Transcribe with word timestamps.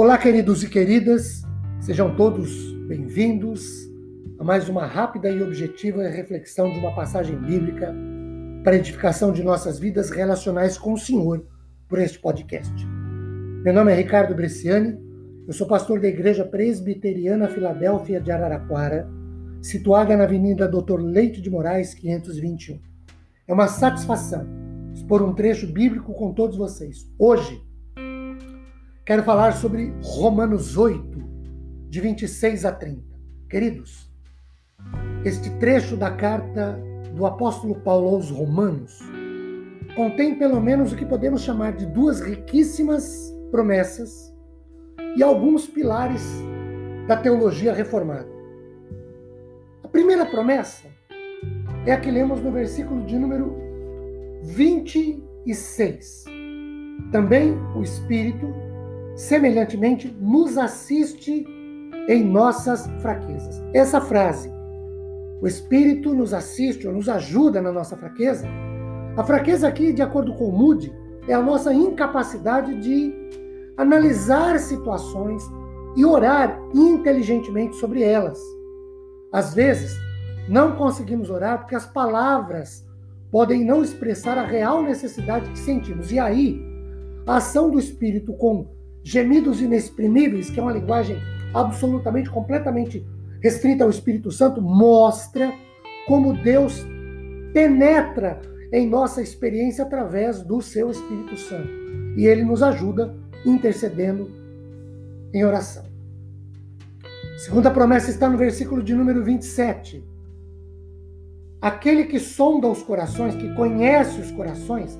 Olá, 0.00 0.16
queridos 0.16 0.62
e 0.62 0.68
queridas, 0.70 1.42
sejam 1.78 2.16
todos 2.16 2.72
bem-vindos 2.88 3.86
a 4.38 4.42
mais 4.42 4.66
uma 4.66 4.86
rápida 4.86 5.28
e 5.28 5.42
objetiva 5.42 6.08
reflexão 6.08 6.72
de 6.72 6.78
uma 6.78 6.94
passagem 6.94 7.36
bíblica 7.36 7.94
para 8.64 8.76
edificação 8.76 9.30
de 9.30 9.42
nossas 9.42 9.78
vidas 9.78 10.08
relacionais 10.08 10.78
com 10.78 10.94
o 10.94 10.98
Senhor 10.98 11.44
por 11.86 11.98
este 11.98 12.18
podcast. 12.18 12.72
Meu 13.62 13.74
nome 13.74 13.92
é 13.92 13.94
Ricardo 13.94 14.34
Bresciani, 14.34 14.98
eu 15.46 15.52
sou 15.52 15.66
pastor 15.66 16.00
da 16.00 16.08
Igreja 16.08 16.46
Presbiteriana 16.46 17.48
Filadélfia 17.48 18.22
de 18.22 18.32
Araraquara, 18.32 19.06
situada 19.60 20.16
na 20.16 20.24
Avenida 20.24 20.66
Doutor 20.66 21.02
Leite 21.02 21.42
de 21.42 21.50
Moraes, 21.50 21.92
521. 21.92 22.80
É 23.46 23.52
uma 23.52 23.68
satisfação 23.68 24.48
expor 24.94 25.20
um 25.20 25.34
trecho 25.34 25.70
bíblico 25.70 26.14
com 26.14 26.32
todos 26.32 26.56
vocês. 26.56 27.06
Hoje, 27.18 27.62
Quero 29.10 29.24
falar 29.24 29.54
sobre 29.54 29.92
Romanos 30.04 30.76
8, 30.76 31.02
de 31.88 32.00
26 32.00 32.64
a 32.64 32.70
30. 32.70 33.02
Queridos, 33.48 34.08
este 35.24 35.50
trecho 35.58 35.96
da 35.96 36.12
carta 36.12 36.78
do 37.16 37.26
apóstolo 37.26 37.74
Paulo 37.80 38.06
aos 38.06 38.30
Romanos 38.30 39.00
contém 39.96 40.38
pelo 40.38 40.60
menos 40.60 40.92
o 40.92 40.96
que 40.96 41.04
podemos 41.04 41.42
chamar 41.42 41.72
de 41.72 41.86
duas 41.86 42.20
riquíssimas 42.20 43.36
promessas 43.50 44.32
e 45.16 45.24
alguns 45.24 45.66
pilares 45.66 46.22
da 47.08 47.16
teologia 47.16 47.74
reformada. 47.74 48.28
A 49.82 49.88
primeira 49.88 50.24
promessa 50.24 50.86
é 51.84 51.90
a 51.90 51.98
que 51.98 52.12
lemos 52.12 52.40
no 52.40 52.52
versículo 52.52 53.04
de 53.04 53.18
número 53.18 53.56
26. 54.44 56.26
Também 57.10 57.58
o 57.74 57.82
Espírito 57.82 58.69
semelhantemente, 59.20 60.16
nos 60.18 60.56
assiste 60.56 61.46
em 62.08 62.24
nossas 62.24 62.86
fraquezas. 63.02 63.62
Essa 63.74 64.00
frase, 64.00 64.50
o 65.42 65.46
Espírito 65.46 66.14
nos 66.14 66.32
assiste 66.32 66.88
ou 66.88 66.94
nos 66.94 67.06
ajuda 67.06 67.60
na 67.60 67.70
nossa 67.70 67.98
fraqueza, 67.98 68.46
a 69.18 69.22
fraqueza 69.22 69.68
aqui, 69.68 69.92
de 69.92 70.00
acordo 70.00 70.34
com 70.36 70.46
o 70.46 70.52
Moody, 70.52 70.90
é 71.28 71.34
a 71.34 71.42
nossa 71.42 71.72
incapacidade 71.72 72.80
de 72.80 73.12
analisar 73.76 74.58
situações 74.58 75.42
e 75.96 76.04
orar 76.04 76.58
inteligentemente 76.74 77.76
sobre 77.76 78.02
elas. 78.02 78.40
Às 79.30 79.52
vezes, 79.52 79.94
não 80.48 80.76
conseguimos 80.76 81.28
orar 81.28 81.58
porque 81.58 81.74
as 81.74 81.84
palavras 81.84 82.86
podem 83.30 83.66
não 83.66 83.82
expressar 83.82 84.38
a 84.38 84.46
real 84.46 84.82
necessidade 84.82 85.50
que 85.50 85.58
sentimos. 85.58 86.10
E 86.10 86.18
aí, 86.18 86.58
a 87.26 87.36
ação 87.36 87.70
do 87.70 87.78
Espírito 87.78 88.32
com 88.32 88.79
gemidos 89.02 89.60
inexprimíveis, 89.60 90.50
que 90.50 90.60
é 90.60 90.62
uma 90.62 90.72
linguagem 90.72 91.16
absolutamente, 91.54 92.30
completamente 92.30 93.04
restrita 93.42 93.84
ao 93.84 93.90
Espírito 93.90 94.30
Santo, 94.30 94.60
mostra 94.60 95.52
como 96.06 96.34
Deus 96.34 96.84
penetra 97.52 98.40
em 98.72 98.88
nossa 98.88 99.20
experiência 99.20 99.84
através 99.84 100.42
do 100.42 100.60
seu 100.60 100.90
Espírito 100.90 101.36
Santo. 101.36 101.68
E 102.16 102.26
ele 102.26 102.44
nos 102.44 102.62
ajuda 102.62 103.14
intercedendo 103.44 104.30
em 105.32 105.44
oração. 105.44 105.84
segunda 107.38 107.70
promessa 107.70 108.10
está 108.10 108.28
no 108.28 108.36
versículo 108.36 108.82
de 108.82 108.94
número 108.94 109.24
27. 109.24 110.04
Aquele 111.60 112.04
que 112.04 112.18
sonda 112.18 112.68
os 112.68 112.82
corações, 112.82 113.34
que 113.34 113.54
conhece 113.54 114.20
os 114.20 114.30
corações, 114.30 114.98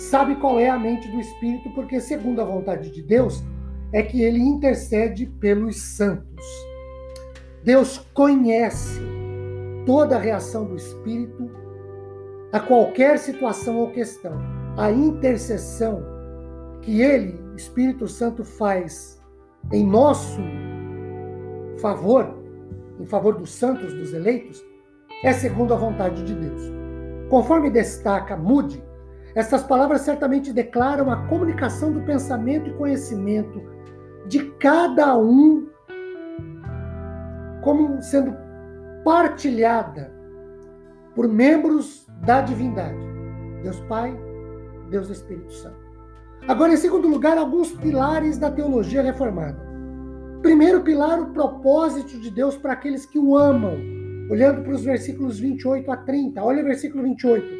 sabe 0.00 0.36
qual 0.36 0.58
é 0.58 0.70
a 0.70 0.78
mente 0.78 1.08
do 1.08 1.20
Espírito, 1.20 1.70
porque, 1.70 2.00
segundo 2.00 2.40
a 2.40 2.44
vontade 2.44 2.90
de 2.90 3.02
Deus, 3.02 3.44
é 3.92 4.02
que 4.02 4.22
ele 4.22 4.38
intercede 4.38 5.26
pelos 5.26 5.76
santos. 5.76 6.46
Deus 7.62 7.98
conhece 8.14 9.00
toda 9.84 10.16
a 10.16 10.18
reação 10.18 10.64
do 10.64 10.76
Espírito 10.76 11.50
a 12.52 12.58
qualquer 12.58 13.18
situação 13.18 13.78
ou 13.78 13.90
questão. 13.90 14.40
A 14.76 14.90
intercessão 14.90 16.02
que 16.80 17.02
ele, 17.02 17.38
Espírito 17.56 18.08
Santo, 18.08 18.42
faz 18.42 19.20
em 19.70 19.84
nosso 19.84 20.40
favor, 21.78 22.42
em 22.98 23.04
favor 23.04 23.34
dos 23.34 23.52
santos, 23.52 23.92
dos 23.92 24.14
eleitos, 24.14 24.64
é 25.22 25.32
segundo 25.32 25.74
a 25.74 25.76
vontade 25.76 26.22
de 26.24 26.34
Deus. 26.34 26.62
Conforme 27.28 27.68
destaca 27.68 28.36
Moody, 28.36 28.82
estas 29.34 29.62
palavras 29.62 30.02
certamente 30.02 30.52
declaram 30.52 31.10
a 31.10 31.26
comunicação 31.28 31.92
do 31.92 32.00
pensamento 32.02 32.68
e 32.68 32.74
conhecimento 32.74 33.62
de 34.26 34.50
cada 34.58 35.16
um 35.16 35.68
como 37.62 38.00
sendo 38.02 38.34
partilhada 39.04 40.12
por 41.14 41.28
membros 41.28 42.06
da 42.24 42.40
divindade. 42.40 42.98
Deus 43.62 43.80
Pai, 43.80 44.18
Deus 44.90 45.10
Espírito 45.10 45.52
Santo. 45.52 45.90
Agora, 46.48 46.72
em 46.72 46.76
segundo 46.76 47.06
lugar, 47.06 47.36
alguns 47.36 47.72
pilares 47.72 48.38
da 48.38 48.50
teologia 48.50 49.02
reformada. 49.02 49.60
Primeiro 50.42 50.80
pilar, 50.80 51.20
o 51.20 51.32
propósito 51.32 52.18
de 52.18 52.30
Deus 52.30 52.56
para 52.56 52.72
aqueles 52.72 53.04
que 53.04 53.18
o 53.18 53.36
amam. 53.36 53.76
Olhando 54.30 54.62
para 54.62 54.72
os 54.72 54.82
versículos 54.82 55.38
28 55.38 55.90
a 55.92 55.96
30. 55.98 56.42
Olha 56.42 56.62
o 56.62 56.64
versículo 56.64 57.02
28. 57.02 57.59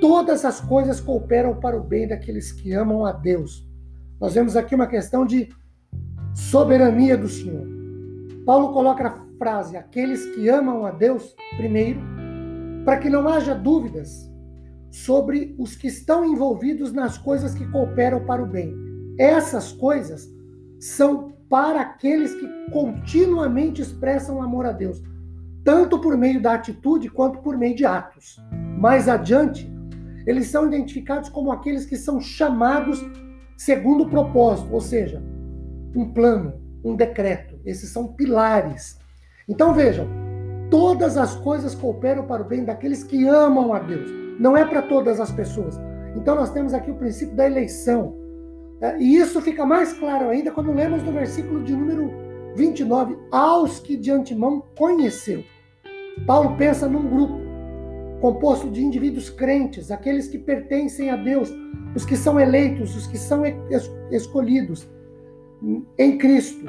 Todas 0.00 0.44
as 0.44 0.60
coisas 0.60 1.00
cooperam 1.00 1.54
para 1.56 1.76
o 1.76 1.82
bem 1.82 2.06
daqueles 2.06 2.52
que 2.52 2.72
amam 2.72 3.04
a 3.04 3.12
Deus. 3.12 3.66
Nós 4.20 4.34
vemos 4.34 4.56
aqui 4.56 4.74
uma 4.74 4.86
questão 4.86 5.26
de 5.26 5.48
soberania 6.34 7.16
do 7.16 7.28
Senhor. 7.28 7.66
Paulo 8.44 8.72
coloca 8.72 9.06
a 9.06 9.24
frase: 9.38 9.76
aqueles 9.76 10.24
que 10.34 10.48
amam 10.48 10.84
a 10.84 10.90
Deus, 10.90 11.34
primeiro, 11.56 12.00
para 12.84 12.98
que 12.98 13.08
não 13.08 13.28
haja 13.28 13.54
dúvidas 13.54 14.30
sobre 14.90 15.54
os 15.58 15.74
que 15.74 15.88
estão 15.88 16.24
envolvidos 16.24 16.92
nas 16.92 17.18
coisas 17.18 17.54
que 17.54 17.66
cooperam 17.70 18.24
para 18.24 18.42
o 18.42 18.46
bem. 18.46 18.72
Essas 19.18 19.72
coisas 19.72 20.28
são 20.78 21.34
para 21.48 21.80
aqueles 21.80 22.34
que 22.34 22.46
continuamente 22.70 23.82
expressam 23.82 24.42
amor 24.42 24.66
a 24.66 24.72
Deus, 24.72 25.02
tanto 25.64 26.00
por 26.00 26.16
meio 26.16 26.40
da 26.40 26.54
atitude 26.54 27.08
quanto 27.08 27.40
por 27.40 27.56
meio 27.56 27.74
de 27.74 27.84
atos. 27.84 28.36
Mais 28.78 29.08
adiante, 29.08 29.72
eles 30.26 30.46
são 30.48 30.66
identificados 30.66 31.28
como 31.28 31.52
aqueles 31.52 31.84
que 31.84 31.96
são 31.96 32.20
chamados 32.20 33.04
segundo 33.56 34.04
o 34.04 34.10
propósito, 34.10 34.72
ou 34.72 34.80
seja, 34.80 35.22
um 35.94 36.12
plano, 36.12 36.54
um 36.84 36.96
decreto. 36.96 37.58
Esses 37.64 37.90
são 37.90 38.08
pilares. 38.08 38.98
Então 39.48 39.72
vejam, 39.74 40.08
todas 40.70 41.16
as 41.16 41.34
coisas 41.36 41.74
cooperam 41.74 42.26
para 42.26 42.42
o 42.42 42.46
bem 42.46 42.64
daqueles 42.64 43.04
que 43.04 43.26
amam 43.26 43.72
a 43.72 43.78
Deus. 43.78 44.10
Não 44.38 44.56
é 44.56 44.64
para 44.64 44.82
todas 44.82 45.20
as 45.20 45.30
pessoas. 45.30 45.78
Então 46.16 46.34
nós 46.34 46.50
temos 46.50 46.74
aqui 46.74 46.90
o 46.90 46.96
princípio 46.96 47.36
da 47.36 47.46
eleição. 47.46 48.16
É, 48.80 48.98
e 48.98 49.16
isso 49.16 49.40
fica 49.40 49.64
mais 49.64 49.92
claro 49.92 50.28
ainda 50.28 50.50
quando 50.50 50.72
lemos 50.72 51.02
no 51.02 51.12
versículo 51.12 51.62
de 51.62 51.74
número 51.74 52.10
29, 52.56 53.16
aos 53.30 53.80
que 53.80 53.96
de 53.96 54.10
antemão 54.10 54.64
conheceu. 54.76 55.44
Paulo 56.26 56.56
pensa 56.56 56.88
num 56.88 57.08
grupo 57.08 57.43
composto 58.24 58.70
de 58.70 58.82
indivíduos 58.82 59.28
crentes, 59.28 59.90
aqueles 59.90 60.26
que 60.28 60.38
pertencem 60.38 61.10
a 61.10 61.16
Deus, 61.16 61.52
os 61.94 62.06
que 62.06 62.16
são 62.16 62.40
eleitos, 62.40 62.96
os 62.96 63.06
que 63.06 63.18
são 63.18 63.42
escolhidos 64.10 64.88
em 65.98 66.16
Cristo. 66.16 66.64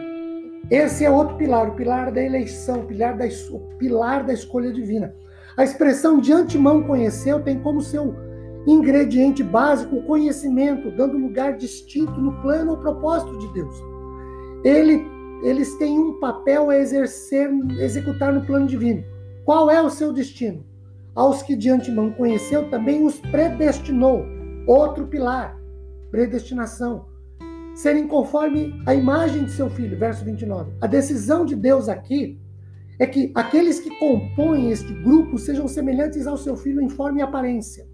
Esse 0.69 1.05
é 1.05 1.09
outro 1.09 1.37
pilar, 1.37 1.69
o 1.69 1.75
pilar 1.75 2.11
da 2.11 2.21
eleição, 2.21 2.81
o 2.81 2.85
pilar 2.85 3.15
da, 3.15 3.23
o 3.51 3.59
pilar 3.77 4.25
da 4.25 4.33
escolha 4.33 4.69
divina. 4.73 5.15
A 5.55 5.63
expressão 5.63 6.19
de 6.19 6.33
antemão 6.33 6.83
conheceu 6.83 7.41
tem 7.41 7.57
como 7.57 7.79
seu 7.79 8.13
ingrediente 8.67 9.41
básico 9.41 9.95
o 9.95 10.03
conhecimento, 10.03 10.91
dando 10.91 11.17
lugar 11.17 11.55
distinto 11.55 12.19
no 12.19 12.33
plano 12.41 12.71
ou 12.71 12.77
propósito 12.79 13.37
de 13.37 13.53
Deus. 13.53 13.75
Ele, 14.65 15.07
eles 15.41 15.73
têm 15.77 15.97
um 15.97 16.19
papel 16.19 16.69
a 16.69 16.77
exercer, 16.77 17.49
executar 17.79 18.33
no 18.33 18.45
plano 18.45 18.67
divino. 18.67 19.05
Qual 19.45 19.71
é 19.71 19.81
o 19.81 19.89
seu 19.89 20.11
destino? 20.11 20.74
Aos 21.15 21.41
que 21.41 21.55
de 21.55 21.69
antemão 21.69 22.11
conheceu, 22.11 22.69
também 22.69 23.05
os 23.05 23.19
predestinou. 23.19 24.25
Outro 24.67 25.07
pilar, 25.07 25.57
predestinação. 26.11 27.05
Serem 27.73 28.07
conforme 28.07 28.81
a 28.85 28.93
imagem 28.93 29.45
de 29.45 29.51
seu 29.51 29.69
filho, 29.69 29.97
verso 29.97 30.25
29. 30.25 30.73
A 30.81 30.87
decisão 30.87 31.45
de 31.45 31.55
Deus 31.55 31.87
aqui 31.87 32.39
é 32.99 33.05
que 33.05 33.31
aqueles 33.35 33.79
que 33.79 33.97
compõem 33.99 34.71
este 34.71 34.93
grupo 34.93 35.37
sejam 35.37 35.67
semelhantes 35.67 36.27
ao 36.27 36.37
seu 36.37 36.55
filho 36.55 36.81
em 36.81 36.89
forma 36.89 37.19
e 37.19 37.21
aparência. 37.21 37.87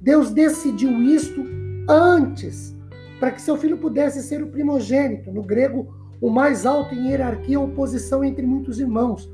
Deus 0.00 0.30
decidiu 0.30 1.02
isto 1.02 1.44
antes, 1.88 2.74
para 3.18 3.30
que 3.30 3.42
seu 3.42 3.56
filho 3.56 3.78
pudesse 3.78 4.22
ser 4.22 4.42
o 4.42 4.48
primogênito, 4.48 5.30
no 5.30 5.42
grego, 5.42 5.94
o 6.20 6.30
mais 6.30 6.64
alto 6.64 6.94
em 6.94 7.08
hierarquia 7.08 7.58
ou 7.60 7.68
posição 7.68 8.24
entre 8.24 8.46
muitos 8.46 8.78
irmãos. 8.78 9.30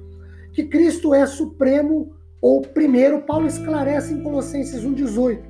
Que 0.52 0.64
Cristo 0.64 1.14
é 1.14 1.26
supremo 1.26 2.14
ou 2.44 2.60
primeiro, 2.60 3.22
Paulo 3.22 3.46
esclarece 3.46 4.12
em 4.12 4.22
Colossenses 4.22 4.84
1,18. 4.84 5.40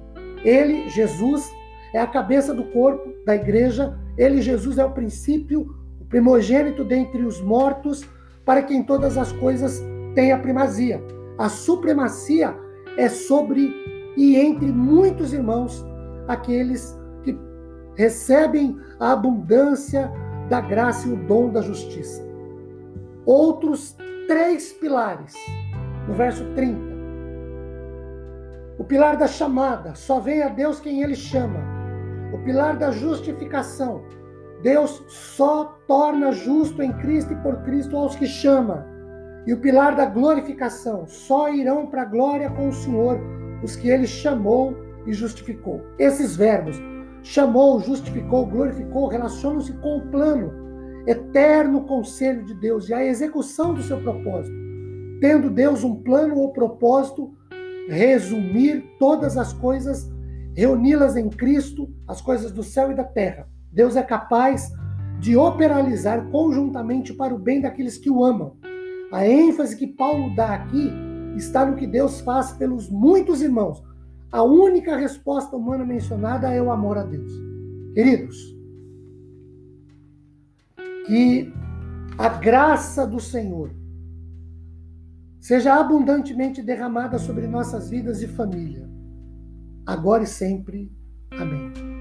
Ele, 0.45 0.89
Jesus, 0.89 1.51
é 1.93 1.99
a 1.99 2.07
cabeça 2.07 2.55
do 2.55 2.67
corpo 2.67 3.13
da 3.27 3.35
igreja, 3.35 3.99
ele, 4.17 4.41
Jesus, 4.41 4.79
é 4.79 4.85
o 4.85 4.93
princípio, 4.93 5.75
primogênito 6.09 6.85
dentre 6.85 7.25
os 7.25 7.41
mortos, 7.41 8.09
para 8.45 8.63
que 8.63 8.73
em 8.73 8.85
todas 8.85 9.19
as 9.19 9.33
coisas 9.33 9.83
tenha 10.15 10.39
primazia. 10.39 11.03
A 11.37 11.49
supremacia 11.49 12.57
é 12.97 13.09
sobre 13.09 13.75
e 14.17 14.37
entre 14.37 14.71
muitos 14.71 15.33
irmãos, 15.33 15.85
aqueles 16.29 16.97
que 17.25 17.37
recebem 17.97 18.79
a 19.01 19.11
abundância 19.11 20.13
da 20.49 20.61
graça 20.61 21.09
e 21.09 21.13
o 21.13 21.17
dom 21.27 21.51
da 21.51 21.61
justiça. 21.61 22.25
Outros 23.27 23.97
três 24.29 24.73
pilares, 24.73 25.35
no 26.09 26.15
verso 26.15 26.45
30. 26.55 26.95
O 28.79 28.85
pilar 28.85 29.17
da 29.17 29.27
chamada, 29.27 29.95
só 29.95 30.19
vem 30.19 30.43
a 30.43 30.49
Deus 30.49 30.81
quem 30.81 31.03
ele 31.03 31.15
chama. 31.15 31.59
O 32.33 32.39
pilar 32.39 32.77
da 32.77 32.91
justificação, 32.91 34.05
Deus 34.63 35.05
só 35.09 35.79
torna 35.87 36.33
justo 36.33 36.83
em 36.83 36.93
Cristo 36.95 37.33
e 37.33 37.37
por 37.37 37.63
Cristo 37.63 37.97
aos 37.97 38.17
que 38.17 38.27
chama. 38.27 38.87
E 39.47 39.53
o 39.53 39.61
pilar 39.61 39.95
da 39.95 40.07
glorificação, 40.07 41.07
só 41.07 41.53
irão 41.53 41.87
para 41.87 42.03
a 42.03 42.07
glória 42.07 42.51
com 42.51 42.69
o 42.69 42.73
Senhor 42.73 43.21
os 43.63 43.77
que 43.77 43.89
ele 43.89 44.07
chamou 44.07 44.77
e 45.07 45.13
justificou. 45.13 45.83
Esses 45.99 46.37
verbos, 46.37 46.81
chamou, 47.23 47.81
justificou, 47.81 48.47
glorificou, 48.47 49.09
relacionam-se 49.09 49.73
com 49.75 49.99
o 49.99 50.07
plano 50.11 50.65
eterno 51.07 51.85
conselho 51.85 52.45
de 52.45 52.55
Deus 52.55 52.89
e 52.89 52.95
a 52.95 53.05
execução 53.05 53.75
do 53.75 53.83
seu 53.83 54.01
propósito. 54.01 54.64
Tendo 55.25 55.49
Deus 55.49 55.83
um 55.83 55.95
plano 55.95 56.37
ou 56.37 56.53
propósito, 56.53 57.33
resumir 57.89 58.85
todas 58.99 59.39
as 59.39 59.55
coisas, 59.55 60.07
reuni-las 60.55 61.17
em 61.17 61.31
Cristo, 61.31 61.91
as 62.07 62.21
coisas 62.21 62.53
do 62.53 62.63
céu 62.63 62.93
e 62.93 62.95
da 62.95 63.05
terra. 63.05 63.49
Deus 63.73 63.97
é 63.97 64.03
capaz 64.03 64.71
de 65.19 65.35
operalizar 65.35 66.29
conjuntamente 66.29 67.15
para 67.15 67.35
o 67.35 67.39
bem 67.39 67.63
daqueles 67.63 67.97
que 67.97 68.11
o 68.11 68.23
amam. 68.23 68.59
A 69.11 69.27
ênfase 69.27 69.79
que 69.79 69.87
Paulo 69.87 70.37
dá 70.37 70.53
aqui 70.53 70.93
está 71.35 71.65
no 71.65 71.75
que 71.75 71.87
Deus 71.87 72.21
faz 72.21 72.53
pelos 72.53 72.91
muitos 72.91 73.41
irmãos. 73.41 73.83
A 74.31 74.43
única 74.43 74.95
resposta 74.95 75.57
humana 75.57 75.87
mencionada 75.87 76.53
é 76.53 76.61
o 76.61 76.71
amor 76.71 76.99
a 76.99 77.03
Deus. 77.03 77.33
Queridos, 77.95 78.55
que 81.07 81.51
a 82.19 82.29
graça 82.29 83.07
do 83.07 83.19
Senhor 83.19 83.71
seja 85.45 85.75
abundantemente 85.75 86.63
derramada 86.63 87.19
sobre 87.19 87.47
nossas 87.47 87.91
vidas 87.91 88.23
e 88.23 88.27
família, 88.27 88.89
agora 89.85 90.23
e 90.23 90.27
sempre. 90.27 90.91
Amém. 91.33 91.94